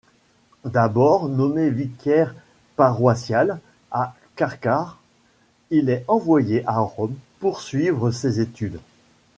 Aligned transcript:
D’abord 0.65 1.29
nommé 1.29 1.69
vicaire 1.69 2.33
paroissial 2.75 3.59
à 3.91 4.15
Carcare, 4.35 4.97
il 5.69 5.91
est 5.91 6.05
envoyé 6.07 6.63
à 6.65 6.79
Rome 6.79 7.13
poursuivre 7.39 8.09
ses 8.09 8.39
études. 8.39 8.79